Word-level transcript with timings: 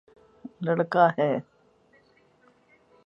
یے 0.03 0.49
لڑکا 0.65 1.05
ہے 1.17 1.31